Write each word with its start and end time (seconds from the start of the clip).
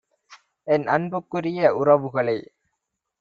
என் 0.67 0.85
அன்புக்குரிய 0.87 1.69
உறவுகளே 1.73 2.37